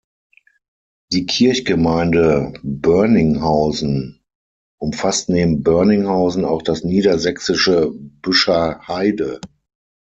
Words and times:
Die 1.11 1.27
Kirchgemeinde 1.27 2.53
Börninghausen 2.63 4.23
umfasst 4.79 5.29
neben 5.29 5.61
Börninghausen 5.61 6.43
auch 6.43 6.63
das 6.63 6.83
niedersächsische 6.83 7.91
Büscherheide. 7.93 9.39